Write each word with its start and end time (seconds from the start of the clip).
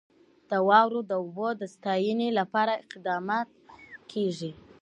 د 0.49 0.51
واورو 0.67 0.99
د 1.09 1.11
اوبو 1.21 1.47
د 1.61 1.61
ساتنې 1.73 2.29
لپاره 2.39 2.73
اقدامات 2.85 3.49
کېږي. 4.11 4.51